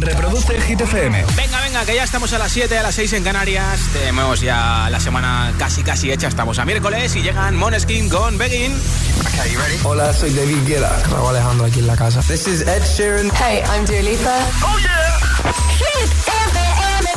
[0.00, 1.24] Reproduce Hit FM.
[1.36, 3.80] Venga, venga, que ya estamos a las 7, a las 6 en Canarias.
[3.92, 6.28] Tenemos ya la semana casi, casi hecha.
[6.28, 8.72] Estamos a miércoles y llegan Moneskin con Begin.
[9.20, 9.76] Okay, you ready?
[9.84, 11.02] Hola, soy David Guetta.
[11.10, 12.20] Raúl Alejandro aquí en la casa.
[12.22, 13.30] This is Ed Sheeran.
[13.34, 14.38] Hey, I'm Dua Lipa.
[14.62, 15.18] ¡Oh, yeah!
[15.78, 17.08] Hit FM.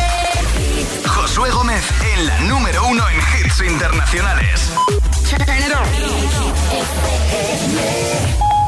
[1.08, 1.84] Josué Gómez
[2.16, 4.70] en la número uno en hits internacionales.
[5.30, 5.86] Turn it on.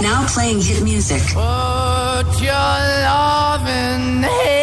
[0.04, 1.22] Now playing hit music.
[1.34, 2.52] Put your
[3.08, 4.63] loving hand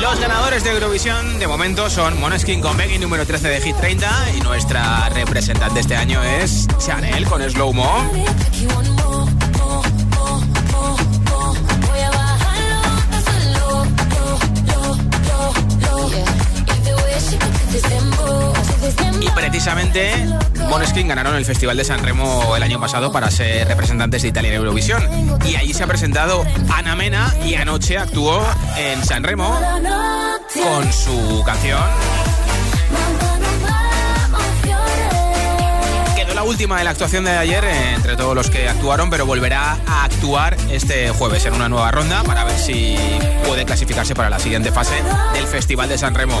[0.00, 4.36] Los ganadores de Eurovisión de momento son Moneskin con Begging número 13 de Hit 30
[4.36, 8.08] y nuestra representante este año es Chanel con Slow Mo.
[19.20, 20.12] Y precisamente
[20.68, 24.50] Moneskin ganaron el Festival de San Remo el año pasado para ser representantes de Italia
[24.50, 25.02] en Eurovisión.
[25.44, 28.46] Y allí se ha presentado Ana Mena y anoche actuó
[28.76, 29.58] en San Remo
[30.54, 31.82] con su canción.
[36.16, 39.78] Quedó la última de la actuación de ayer entre todos los que actuaron, pero volverá
[39.86, 42.96] a actuar este jueves en una nueva ronda para ver si
[43.46, 44.94] puede clasificarse para la siguiente fase
[45.34, 46.40] del Festival de San Remo.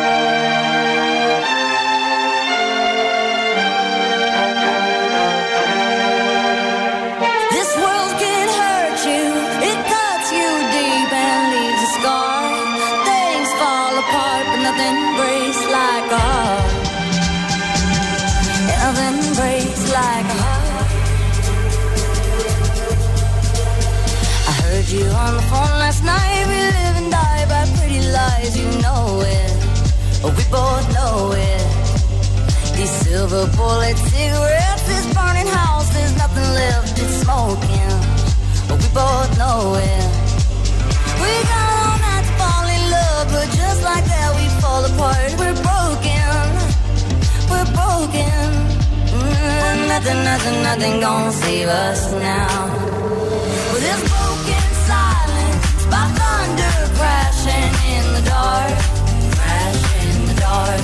[28.81, 29.51] know it.
[30.23, 31.63] We both know it.
[32.75, 36.99] These silver bullet cigarettes, this burning house, there's nothing left.
[36.99, 37.91] It's smoking.
[38.81, 40.05] We both know it.
[41.21, 45.29] We got all night to fall in love, but just like that, we fall apart.
[45.41, 46.35] We're broken.
[47.51, 48.41] We're broken.
[49.13, 52.80] Mm, nothing, nothing, nothing gonna save us now.
[58.61, 58.77] heart
[59.35, 60.83] crash in the dark.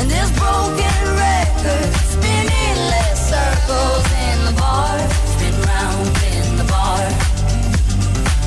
[0.00, 4.96] And this broken record spinning less circles in the bar,
[5.32, 7.02] spin round in the bar.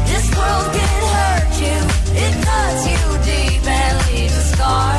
[0.10, 1.80] This world can hurt you,
[2.24, 4.94] it cuts you deep and leaves a scar.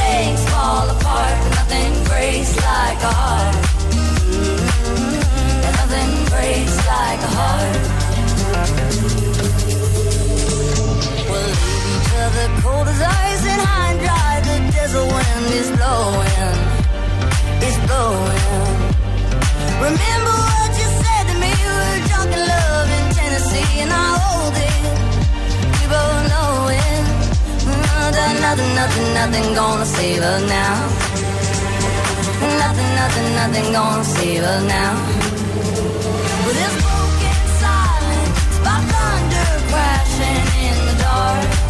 [0.00, 3.56] Things fall apart, but nothing breaks like a heart.
[4.24, 5.08] Mm -hmm.
[5.78, 7.99] Nothing breaks like a heart.
[12.36, 14.32] The cold as ice and high and dry.
[14.46, 16.58] The desert wind is blowing.
[17.66, 18.46] It's blowing.
[19.86, 21.50] Remember what you said to me.
[21.50, 24.82] We were drunk in love in Tennessee, and I hold it.
[25.74, 27.04] We both know it.
[27.66, 30.74] Nothing, nothing, nothing, nothing gonna save us now.
[32.62, 34.92] Nothing, nothing, nothing gonna save us now.
[36.46, 41.69] With this broken silence by thunder crashing in the dark.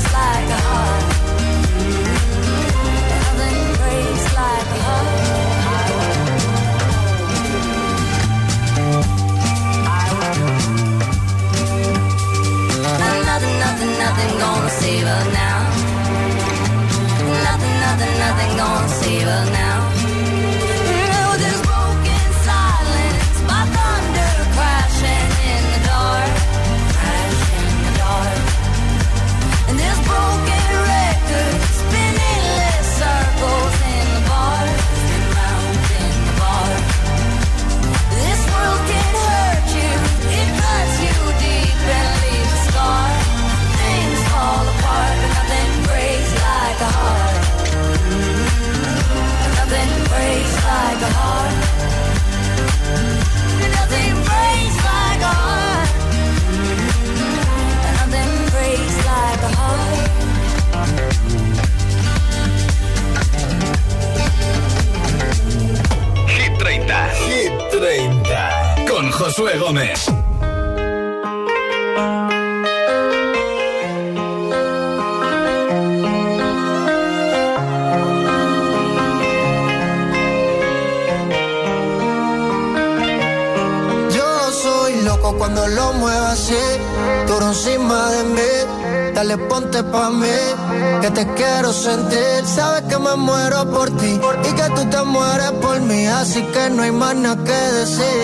[93.15, 97.15] muero por ti y que tú te mueres por mí, así que no hay más
[97.15, 98.20] nada que decir.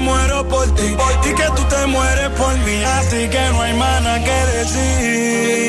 [0.00, 0.96] Muero por ti
[1.28, 2.82] y que tú te mueres por mí.
[2.98, 5.59] Así que no hay nada que decir.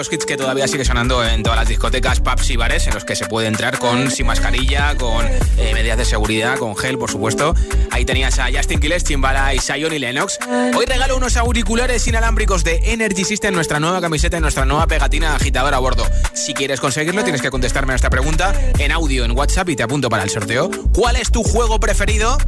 [0.00, 3.04] Los hits que todavía sigue sonando en todas las discotecas, pubs y bares, en los
[3.04, 7.10] que se puede entrar con sin mascarilla, con eh, medidas de seguridad, con gel, por
[7.10, 7.54] supuesto.
[8.00, 10.38] Ahí tenías a Justin Quiles, Chimbala y Sion y Lennox.
[10.74, 15.36] Hoy regalo unos auriculares inalámbricos de Energy System, nuestra nueva camiseta y nuestra nueva pegatina
[15.36, 16.06] agitadora a bordo.
[16.32, 19.82] Si quieres conseguirlo, tienes que contestarme a esta pregunta en audio en WhatsApp y te
[19.82, 20.70] apunto para el sorteo.
[20.94, 22.38] ¿Cuál es tu juego preferido?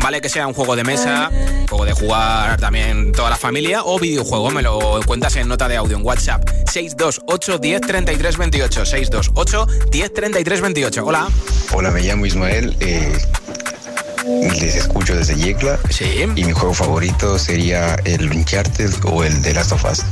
[0.00, 1.28] Vale que sea un juego de mesa,
[1.68, 4.52] juego de jugar también toda la familia o videojuego.
[4.52, 8.86] Me lo cuentas en nota de audio en WhatsApp 628 10 33 28.
[8.86, 11.04] 628 10 33 28.
[11.04, 11.28] Hola.
[11.72, 12.76] Hola, me llamo Ismael.
[12.78, 13.18] eh,
[14.26, 15.78] les escucho desde Yecla.
[15.90, 16.24] Sí.
[16.36, 20.02] Y mi juego favorito sería el Uncharted o el de Last of Us.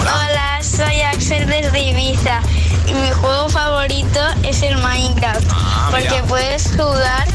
[0.00, 2.40] Hola, soy Axel desde Ibiza
[2.86, 7.26] y mi juego favorito es el Minecraft Ah, porque puedes jugar,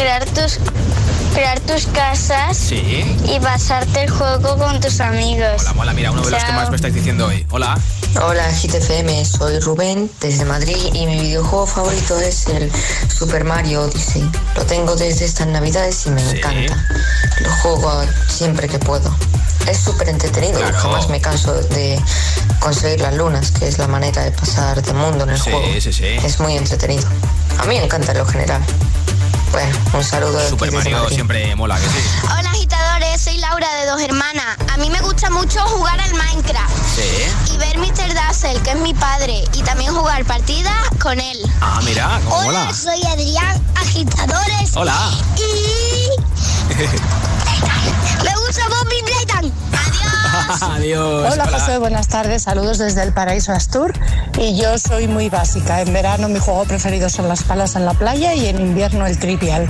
[0.00, 0.58] crear tus
[1.34, 3.04] crear tus casas Sí.
[3.26, 5.62] y pasarte el juego con tus amigos.
[5.62, 7.46] Hola, mola, mira, uno de los que más me estáis diciendo hoy.
[7.50, 7.78] Hola.
[8.26, 12.72] Hola GTFM, soy Rubén desde Madrid y mi videojuego favorito es el
[13.08, 14.28] Super Mario Odyssey.
[14.56, 16.84] Lo tengo desde estas navidades y me encanta.
[17.40, 19.14] Lo juego siempre que puedo.
[19.68, 20.76] Es súper entretenido, Claro.
[20.78, 22.00] jamás me canso de
[22.58, 25.66] conseguir las lunas, que es la manera de pasar de mundo en el Sí, juego.
[25.80, 26.04] sí, sí.
[26.24, 27.06] Es muy entretenido.
[27.58, 28.60] A mí me encanta en lo general.
[29.52, 31.98] Bueno, un saludo Super Mario siempre mola, que sí.
[32.38, 34.56] Hola agitadores, soy Laura de Dos Hermanas.
[34.72, 37.52] A mí me gusta mucho jugar al Minecraft Sí.
[37.52, 38.14] y ver Mr.
[38.14, 41.38] Dazzle, que es mi padre, y también jugar partidas con él.
[41.60, 42.72] Ah, mira, cómo mola.
[42.72, 44.76] soy Adrián, agitadores.
[44.76, 44.96] Hola.
[45.36, 46.08] Y
[48.24, 49.52] me gusta Bobby Blayton.
[49.72, 49.99] Adiós.
[50.60, 51.32] Adiós.
[51.32, 53.92] Hola José, buenas tardes, saludos desde el Paraíso Astur
[54.38, 55.80] y yo soy muy básica.
[55.80, 59.18] En verano mi juego preferido son las palas en la playa y en invierno el
[59.18, 59.68] trivial.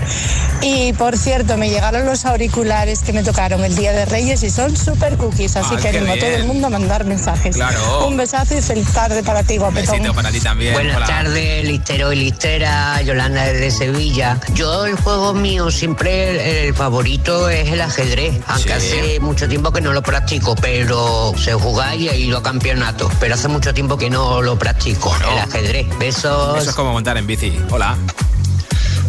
[0.63, 4.51] Y por cierto, me llegaron los auriculares que me tocaron el Día de Reyes y
[4.51, 7.57] son super cookies, así Ah, que animo a todo el mundo a mandar mensajes.
[7.57, 8.07] Claro.
[8.09, 9.93] Un besazo y feliz tarde para ti, guapetón.
[9.99, 10.75] Besito para ti también.
[10.75, 11.07] Buenas Hola.
[11.07, 14.39] tardes, Listero y Listera, Yolanda desde Sevilla.
[14.55, 18.73] Yo el juego mío siempre el, el favorito es el ajedrez, aunque Sí.
[18.99, 23.13] hace mucho tiempo que no lo practico, pero sé jugar y he ido a campeonatos,
[23.21, 25.87] pero hace mucho tiempo que no lo practico, el ajedrez.
[25.99, 26.59] Besos.
[26.59, 27.59] Eso es como montar en bici.
[27.71, 27.97] Hola.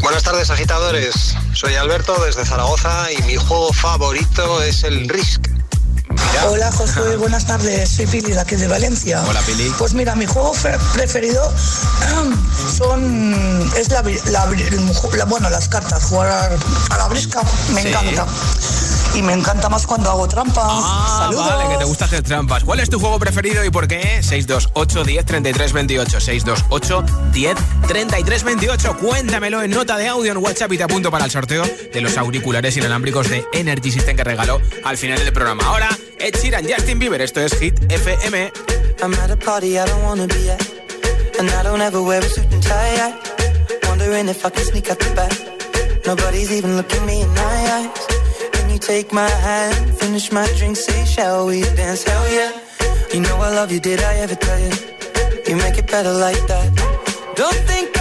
[0.01, 1.35] Buenas tardes, agitadores.
[1.53, 5.60] Soy Alberto desde Zaragoza y mi juego favorito es el Risk.
[6.49, 7.89] Hola Josué, buenas tardes.
[7.89, 9.23] Soy Pili de aquí de Valencia.
[9.27, 9.71] Hola, Pili.
[9.77, 11.51] Pues mira, mi juego fe- preferido
[12.77, 14.01] son es la,
[15.25, 16.57] bueno las cartas, jugar
[16.89, 17.41] a la brisca,
[17.73, 17.87] me Sí.
[17.89, 18.25] encanta.
[19.13, 20.63] Y me encanta más cuando hago trampas.
[20.65, 21.45] Ah, Saludos.
[21.49, 22.63] vale, que te gusta hacer trampas.
[22.63, 24.23] ¿Cuál es tu juego preferido y por qué?
[24.23, 26.19] 628 10 33 28.
[26.21, 27.03] 628
[27.33, 27.55] 10
[27.89, 28.97] 33 28.
[28.99, 31.63] Cuéntamelo en nota de audio en WhatsApp y te apunto para el sorteo
[31.93, 35.65] de los auriculares inalámbricos de Energy System que regaló al final del programa.
[35.65, 35.89] Ahora,
[36.21, 37.19] Ed Sheeran, Justin Bieber.
[37.19, 38.51] Esto es Hit FM.
[39.01, 40.61] I'm at a party I don't wanna be at.
[41.39, 42.95] And I don't ever wear a suit and tie.
[43.07, 45.33] I wondering if I can sneak out the back.
[46.05, 48.07] Nobody's even looking me in my eyes.
[48.53, 52.03] Can you take my hand, finish my drink, say, shall we dance?
[52.03, 52.51] Hell yeah.
[53.13, 54.73] You know I love you, did I ever tell you?
[55.47, 56.69] You make it better like that.
[57.35, 58.00] Don't think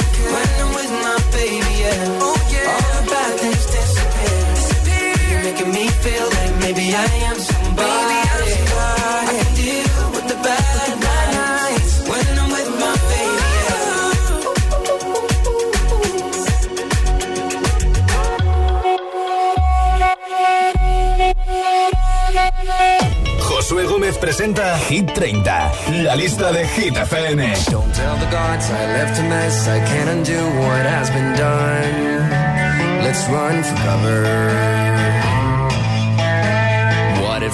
[23.39, 25.71] Josué Gómez presenta Hit 30,
[26.03, 27.53] la lista de Hit FM.
[27.71, 29.67] Don't tell the gods I left a mess.
[29.69, 33.01] I can't undo what has been done.
[33.01, 34.90] Let's run for cover.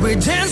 [0.00, 0.45] pretend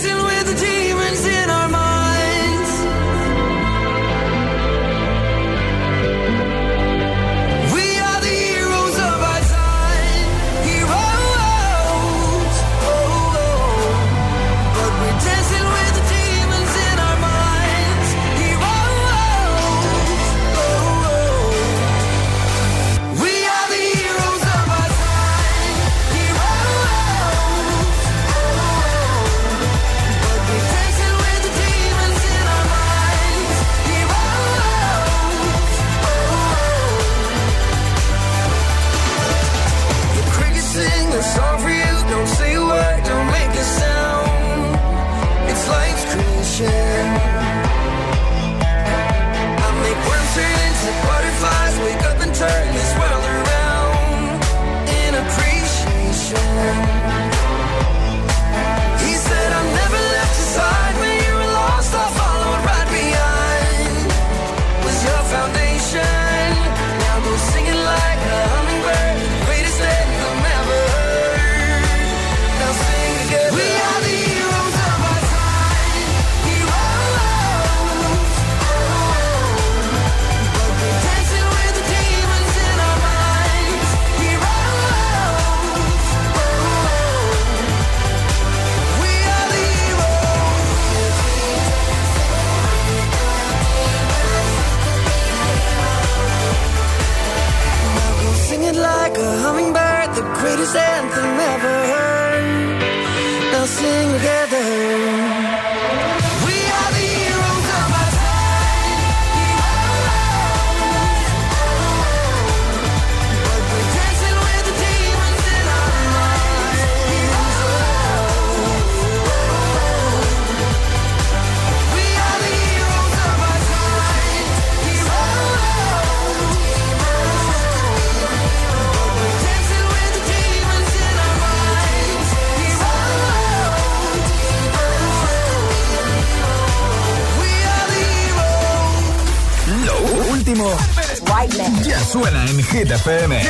[142.85, 143.44] Hit FM.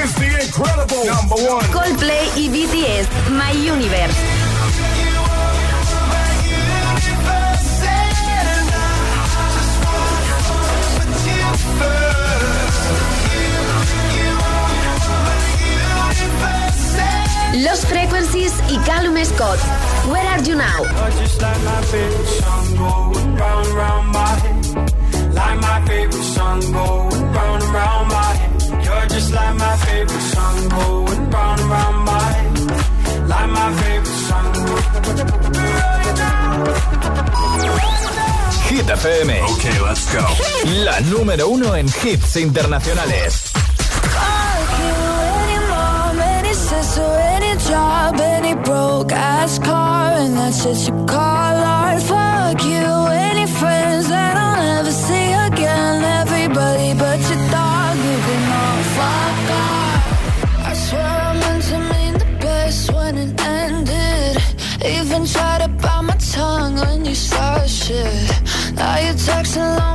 [62.19, 64.41] The best when it ended.
[64.85, 68.31] Even tried to bite my tongue when you started shit.
[68.75, 69.94] Now you're texting all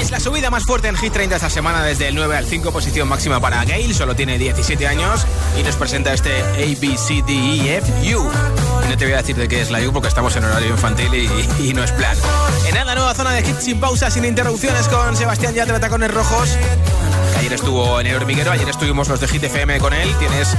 [0.00, 2.72] Es la subida más fuerte en Hit 30 esta semana desde el 9 al 5,
[2.72, 5.26] posición máxima para Gail, solo tiene 17 años
[5.58, 8.30] y nos presenta este A, B, C, D, F, U.
[8.84, 10.70] Y no te voy a decir de qué es la U porque estamos en horario
[10.70, 11.14] infantil
[11.60, 12.16] y, no es plan.
[12.66, 16.56] En nada, nueva zona de hits sin pausa, sin interrupciones con Sebastián Yatra, tacones rojos.
[17.42, 20.08] Ayer estuvo en el hormiguero, ayer estuvimos los de Hit FM con él.
[20.20, 20.56] Tienes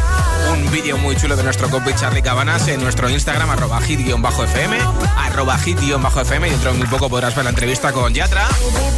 [0.52, 4.78] un vídeo muy chulo de nuestro compi Charlie Cabanas en nuestro Instagram, arroba hit-fm,
[5.16, 8.50] arroba hit-fm y dentro de muy poco podrás ver la entrevista con Yatra,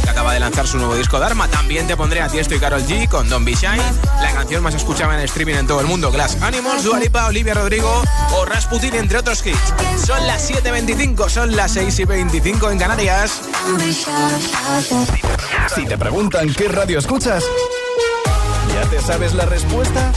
[0.02, 1.46] que acaba de lanzar su nuevo disco Dharma.
[1.46, 3.78] También te pondré a Tiesto y Carol G con Don't Be Shy,
[4.20, 7.54] la canción más escuchada en streaming en todo el mundo, Glass Animals, Dua Lipa, Olivia
[7.54, 9.74] Rodrigo o Rasputin, entre otros hits.
[10.04, 13.42] Son las 7.25, son las 6.25 en Canarias.
[15.72, 17.44] Si te preguntan qué radio escuchas,
[18.76, 20.12] ¿ya te sabes la respuesta?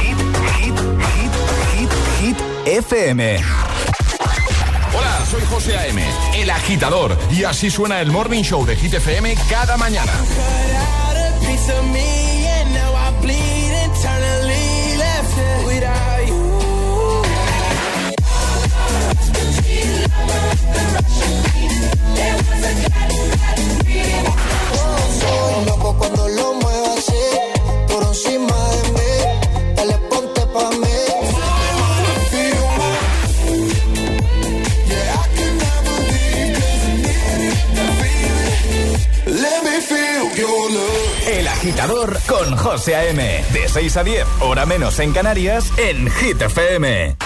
[0.00, 0.18] Hit,
[0.58, 0.78] hit,
[1.14, 1.32] hit,
[1.74, 3.38] hit, hit, FM.
[4.92, 6.02] Hola, soy José A.M.,
[6.34, 10.12] el agitador, y así suena el Morning Show de Hit FM cada mañana.
[11.46, 12.80] piece of me, and
[42.88, 43.44] A.M.
[43.52, 47.16] De 6 a 10, hora menos en Canarias, en Hit FM.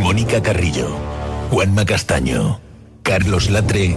[0.00, 0.88] Mónica Carrillo,
[1.50, 2.60] Juanma Castaño,
[3.02, 3.96] Carlos Latre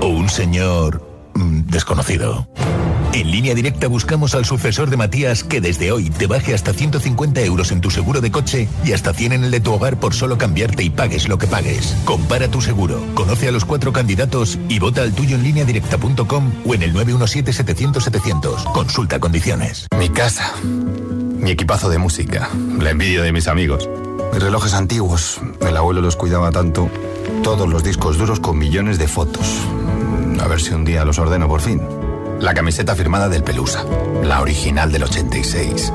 [0.00, 1.00] o un señor
[1.34, 2.48] mm, desconocido.
[3.16, 7.40] En línea directa buscamos al sucesor de Matías que desde hoy te baje hasta 150
[7.40, 10.12] euros en tu seguro de coche y hasta 100 en el de tu hogar por
[10.12, 11.96] solo cambiarte y pagues lo que pagues.
[12.04, 16.52] Compara tu seguro, conoce a los cuatro candidatos y vota al tuyo en línea directa.com
[16.66, 18.70] o en el 917-700-700.
[18.74, 19.86] Consulta condiciones.
[19.98, 23.88] Mi casa, mi equipazo de música, la envidia de mis amigos,
[24.30, 26.90] mis relojes antiguos, el abuelo los cuidaba tanto,
[27.42, 29.56] todos los discos duros con millones de fotos.
[30.38, 31.80] A ver si un día los ordeno por fin.
[32.40, 33.84] La camiseta firmada del Pelusa,
[34.22, 35.92] la original del 86.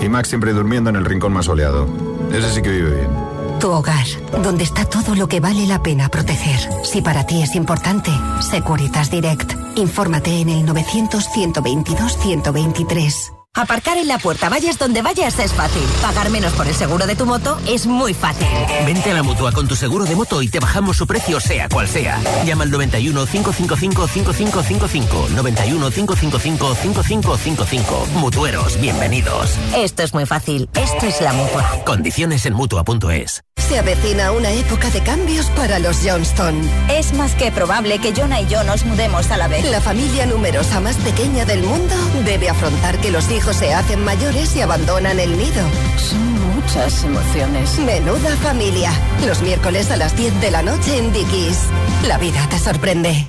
[0.00, 1.86] Y Max siempre durmiendo en el rincón más soleado.
[2.32, 3.10] Ese sí que vive bien.
[3.58, 4.06] Tu hogar,
[4.42, 6.58] donde está todo lo que vale la pena proteger.
[6.84, 9.52] Si para ti es importante, Securitas Direct.
[9.76, 13.39] Infórmate en el 900-122-123.
[13.60, 15.82] Aparcar en la puerta, vayas donde vayas, es fácil.
[16.00, 18.48] Pagar menos por el seguro de tu moto es muy fácil.
[18.86, 21.68] Vente a la mutua con tu seguro de moto y te bajamos su precio, sea
[21.68, 22.18] cual sea.
[22.46, 25.28] Llama al 91 555 5555.
[25.34, 28.06] 91 555 5555.
[28.14, 29.50] Mutueros, bienvenidos.
[29.76, 30.70] Esto es muy fácil.
[30.74, 31.82] Esto es la mutua.
[31.84, 33.42] Condiciones en mutua.es.
[33.68, 36.60] Se avecina una época de cambios para los Johnston.
[36.88, 39.70] Es más que probable que Jonah y yo nos mudemos a la vez.
[39.70, 41.94] La familia numerosa más pequeña del mundo
[42.24, 45.62] debe afrontar que los hijos se hacen mayores y abandonan el nido.
[45.96, 47.78] Son muchas emociones.
[47.80, 48.92] Menuda familia.
[49.26, 51.58] Los miércoles a las 10 de la noche en Dickies.
[52.06, 53.28] La vida te sorprende.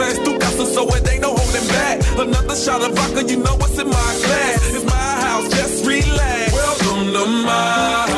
[0.00, 2.00] es tu casa, so it ain't no holding back.
[2.18, 4.74] Another shot of vodka, you know what's in my glass.
[4.74, 6.52] It's my house, just relax.
[6.52, 8.17] Welcome to my house,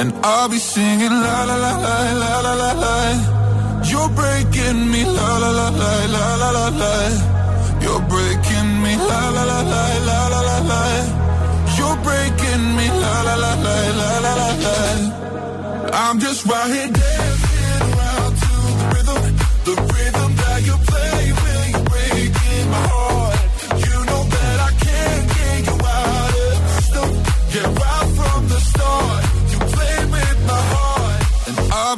[0.00, 2.94] And I'll be singing la la la la la la la la.
[3.90, 6.94] You're breaking me la la la la la la la la.
[7.84, 10.82] You're breaking me la la la la la la la la.
[11.78, 14.76] You're breaking me la la la la la la la la.
[16.02, 19.22] I'm just right here dancing around to the rhythm,
[19.68, 20.23] the rhythm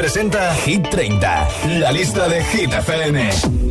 [0.00, 3.69] presenta Hit 30, la lista de Hit FM.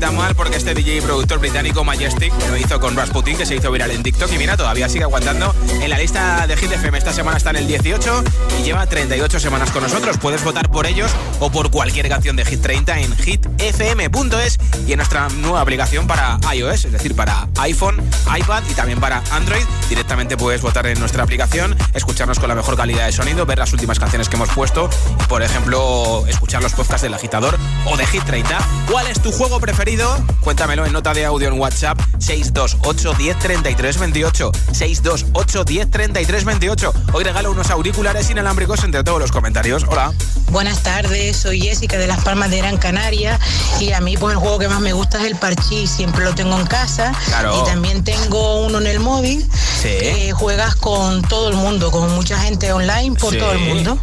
[0.00, 3.54] Tan mal porque este DJ y productor británico Majestic lo hizo con Rasputin, que se
[3.56, 6.98] hizo viral en TikTok y mira, todavía sigue aguantando en la lista de Hit FM.
[6.98, 8.24] Esta semana está en el 18
[8.58, 10.18] y lleva 38 semanas con nosotros.
[10.18, 14.96] Puedes votar por ellos o por cualquier canción de Hit 30 en hitfm.es y en
[14.96, 18.02] nuestra nueva aplicación para iOS, es decir, para iPhone,
[18.36, 19.64] iPad y también para Android.
[19.88, 23.72] Directamente puedes votar en nuestra aplicación, escucharnos con la mejor calidad de sonido, ver las
[23.72, 24.88] últimas canciones que hemos puesto,
[25.28, 27.56] por ejemplo, escuchar los podcasts del agitador
[27.86, 28.58] o de Hit 30.
[28.90, 30.16] ¿Cuál es tu juego preferido?
[30.40, 34.52] Cuéntamelo en nota de audio en WhatsApp 628 10 33 28.
[34.72, 36.92] 628 10 33 28.
[37.12, 39.84] Hoy regalo unos auriculares inalámbricos entre todos los comentarios.
[39.88, 40.12] Hola.
[40.50, 43.38] Buenas tardes, soy Jessica de Las Palmas de Gran Canaria
[43.80, 46.34] y a mí pues el juego que más me gusta es el parchís, siempre lo
[46.34, 47.60] tengo en casa Claro.
[47.60, 49.48] y también tengo uno en el móvil
[49.80, 49.88] Sí.
[50.00, 53.98] que juegas con todo el mundo, con mucha gente online por Sí, todo el mundo.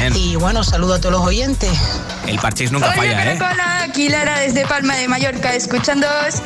[0.00, 0.16] bien.
[0.16, 1.70] Y bueno, saludo a todos los oyentes.
[2.26, 3.38] El parchís nunca Hola, falla, ¿eh?
[3.38, 6.36] Caracola, aquí Lara desde Palma de Mallorca, escuchándoos.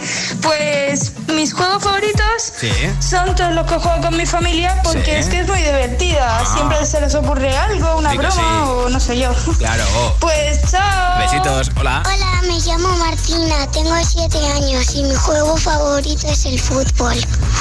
[0.43, 2.71] Pues mis juegos favoritos Sí.
[3.01, 5.11] son todos los que juego con mi familia porque Sí.
[5.13, 6.39] es que es muy divertida.
[6.41, 6.45] Ah.
[6.47, 8.43] Siempre se les ocurre algo, una Sí broma sí.
[8.67, 9.31] o no sé yo.
[9.59, 9.85] Claro.
[10.21, 11.19] Pues chao.
[11.19, 11.71] Besitos.
[11.79, 12.03] Hola.
[12.05, 17.15] Hola, me llamo Martina, tengo 7 años y mi juego favorito es el fútbol.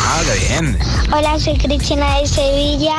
[0.07, 0.80] Ah, qué bien.
[1.13, 2.95] Hola, soy Cristina de Sevilla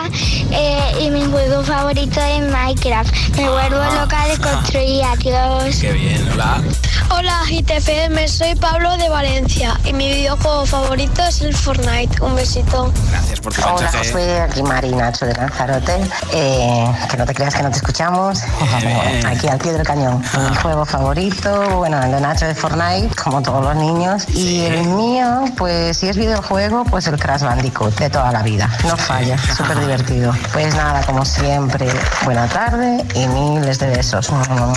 [0.50, 3.12] eh, y mi juego favorito es Minecraft.
[3.36, 5.76] Me vuelvo loca de construir, adiós.
[5.80, 6.28] Qué bien.
[6.32, 6.62] Hola.
[7.10, 12.22] Hola, GTFM, soy Pablo de Valencia y mi videojuego favorito es el Fortnite.
[12.22, 12.92] Un besito.
[13.10, 14.06] Gracias por tu Hola, mensaje.
[14.06, 15.96] Josué, aquí Mari Nacho de Lanzarote.
[16.32, 18.38] Eh, que no te creas que no te escuchamos.
[19.26, 20.22] aquí al pie del cañón.
[20.48, 24.28] Mi juego favorito, bueno, el de Nacho de Fortnite, como todos los niños.
[24.28, 28.70] Y el mío, pues si es videojuego, pues el Crash Bandicoot de toda la vida.
[28.84, 30.32] No falla, súper divertido.
[30.52, 31.88] Pues nada, como siempre,
[32.24, 34.28] buena tarde y miles de besos.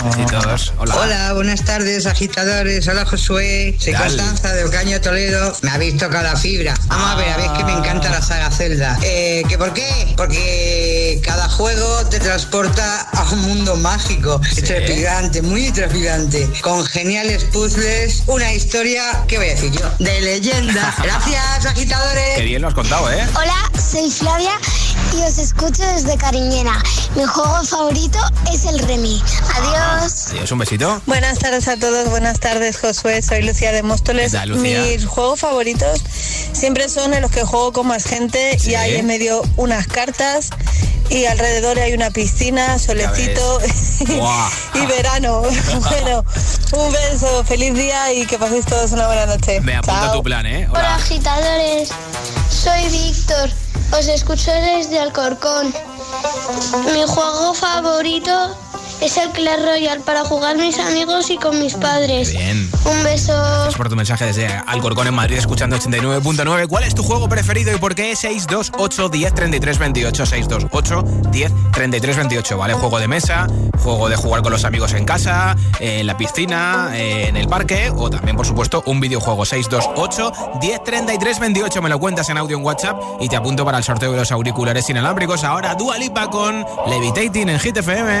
[0.06, 0.72] Besitos.
[0.76, 0.96] Hola.
[0.96, 2.88] Hola, buenas tardes, agitadores.
[2.88, 3.76] Hola, Josué.
[3.78, 4.08] Soy ¿Qué tal?
[4.08, 5.52] Constanza de Ocaño, Toledo.
[5.62, 6.74] Me habéis tocado la fibra.
[6.86, 8.98] Vamos a ver, a ver, es que me encanta la saga Zelda.
[9.02, 10.14] Eh, ¿Que por qué?
[10.16, 18.24] Porque cada juego te transporta a un mundo mágico, trepidante, muy trepidante, con geniales puzzles,
[18.26, 19.88] una historia, ¿qué voy a decir yo?
[19.98, 20.94] De leyenda.
[21.02, 22.36] Gracias, agitadores.
[22.36, 23.26] Qué bien lo has contado, ¿eh?
[23.34, 24.52] Hola, soy Flavia
[25.16, 26.82] y os escucho desde Cariñena.
[27.16, 28.18] Mi juego favorito
[28.52, 29.22] es el Remy.
[29.56, 30.28] Adiós.
[30.30, 31.02] Adiós, un besito.
[31.06, 34.32] Buenas tardes a todos, buenas tardes Josué, soy Lucía de Móstoles.
[34.32, 34.82] ¿Qué tal, Lucía?
[34.82, 36.00] Mis juegos favoritos
[36.52, 38.70] siempre son en los que juego con más gente Sí.
[38.70, 40.50] y hay en medio unas cartas
[41.08, 43.60] y alrededor hay una piscina, solecito
[44.74, 45.42] y verano.
[45.90, 46.24] bueno,
[46.72, 49.60] un beso, feliz día y que paséis todos una buena noche.
[49.60, 50.12] Me apunta Chao.
[50.16, 50.66] tu plan, ¿eh?
[50.70, 50.94] Hola Hola.
[50.96, 51.88] agitadores,
[52.48, 53.50] soy Víctor,
[53.98, 55.74] os escucho desde Alcorcón.
[56.92, 58.56] Mi juego favorito
[59.00, 62.32] es el Clash Royale para jugar mis amigos y con mis padres.
[62.32, 62.70] Bien.
[62.84, 63.32] Un beso.
[63.32, 66.68] Gracias por tu mensaje desde Alcorcón en Madrid, escuchando 89.9.
[66.68, 68.14] ¿Cuál es tu juego preferido y por qué?
[68.14, 70.26] 628 10 33 28.
[70.26, 72.58] 628 10 33 28.
[72.58, 72.74] ¿Vale?
[72.74, 73.46] Juego de mesa,
[73.82, 78.10] juego de jugar con los amigos en casa, en la piscina, en el parque o
[78.10, 79.46] también, por supuesto, un videojuego.
[79.46, 81.82] 628 10 33 28.
[81.82, 84.30] Me lo cuentas en audio en WhatsApp y te apunto para el sorteo de los
[84.30, 85.42] auriculares inalámbricos.
[85.42, 88.20] Ahora Dua Lipa con Levitating en Hit FM.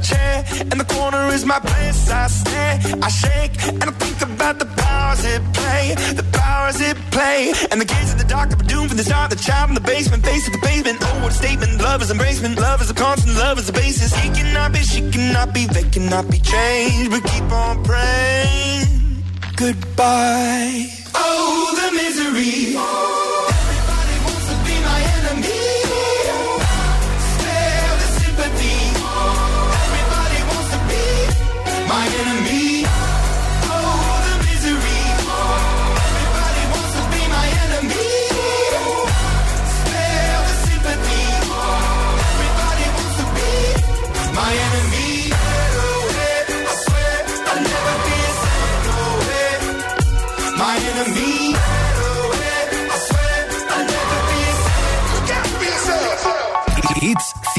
[0.00, 2.10] chair, and the corner is my place.
[2.10, 6.96] I stand, I shake, and I think about the powers it play, the powers it
[7.10, 7.52] play.
[7.70, 9.30] And the gates of the doctor were doomed from the start.
[9.30, 10.98] The child in the basement, face of the pavement.
[11.02, 11.80] Oh, what a statement!
[11.80, 14.14] Love is embracement, love is a constant, love is a basis.
[14.14, 17.10] He cannot be, she cannot be, they cannot be changed.
[17.10, 19.24] But keep on praying.
[19.56, 20.88] Goodbye.
[21.14, 22.74] Oh, the misery.
[22.76, 23.29] Oh.
[32.20, 33.09] enemy.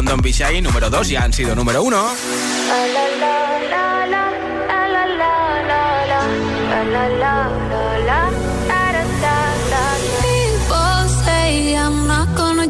[0.00, 1.96] con Don Bishai, número 2, ya han sido número 1.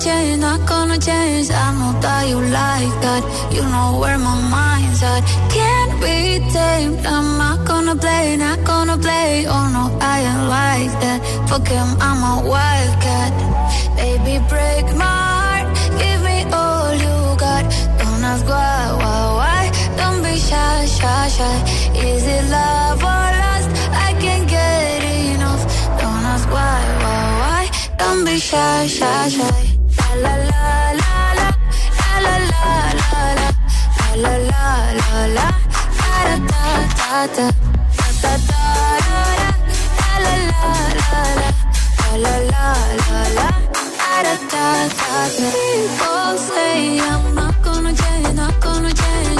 [0.00, 1.50] change, not gonna change.
[1.50, 3.22] I know that you like that.
[3.52, 5.22] You know where my mind's at.
[5.52, 7.04] Can't be tamed.
[7.04, 9.44] I'm not gonna play, not gonna play.
[9.46, 11.20] Oh no, I ain't like that.
[11.48, 12.99] Fuck him, I'm a wild
[21.40, 23.70] Is it love or lust?
[24.06, 25.62] I can't get enough.
[25.98, 27.64] Don't ask why, why, why.
[27.98, 29.62] Don't be shy, shy, shy.
[30.22, 30.64] La la
[31.00, 31.52] la la
[32.24, 32.64] la la la
[33.00, 33.14] la
[34.16, 34.66] la la la
[34.98, 35.48] la la
[37.26, 38.32] da da la
[39.10, 39.26] la
[39.66, 40.04] la
[41.00, 41.16] la
[42.24, 42.68] la la
[43.08, 43.48] la la.
[45.36, 49.39] People say I'm not gonna change, not gonna change.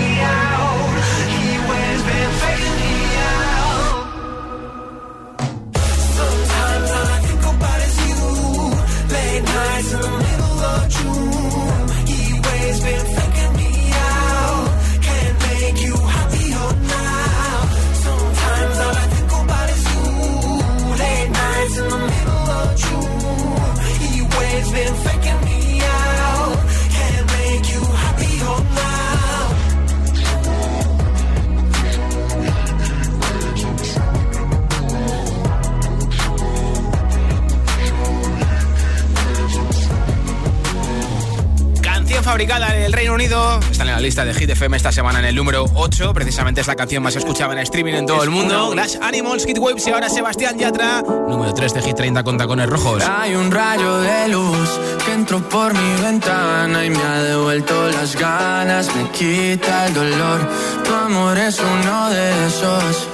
[42.31, 43.59] Fabricada en el Reino Unido.
[43.69, 46.13] Están en la lista de Hit FM esta semana en el número 8.
[46.13, 48.69] Precisamente es la canción más escuchada en streaming en todo el mundo.
[48.69, 51.01] Glass Animals, Hit Waves y ahora Sebastián Yatra.
[51.01, 53.03] Número 3 de Hit 30 con tacones rojos.
[53.03, 54.69] Hay un rayo de luz
[55.05, 60.49] que entró por mi ventana y me ha devuelto las ganas, me quita el dolor.
[60.85, 63.09] Tu amor es uno de esos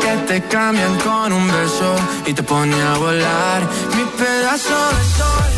[0.00, 3.62] que te cambian con un beso y te pone a volar.
[3.96, 5.57] Mi pedazo de sol,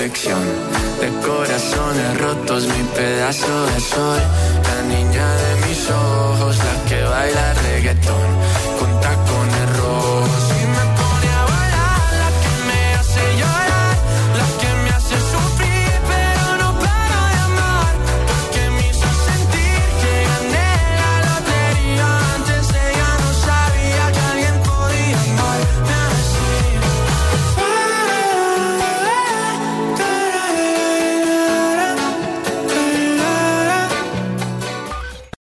[0.00, 4.18] de corazones rotos, mi pedazo de sol,
[4.64, 8.29] la niña de mis ojos, la que baila reggaetón